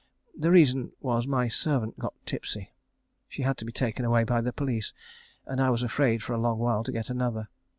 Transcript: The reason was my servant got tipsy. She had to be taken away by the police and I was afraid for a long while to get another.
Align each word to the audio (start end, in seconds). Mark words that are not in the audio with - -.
The 0.35 0.49
reason 0.49 0.93
was 0.99 1.27
my 1.27 1.47
servant 1.47 1.99
got 1.99 2.15
tipsy. 2.25 2.71
She 3.29 3.43
had 3.43 3.55
to 3.57 3.65
be 3.65 3.71
taken 3.71 4.03
away 4.03 4.23
by 4.23 4.41
the 4.41 4.51
police 4.51 4.93
and 5.45 5.61
I 5.61 5.69
was 5.69 5.83
afraid 5.83 6.23
for 6.23 6.33
a 6.33 6.39
long 6.41 6.57
while 6.57 6.83
to 6.85 6.91
get 6.91 7.11
another. 7.11 7.49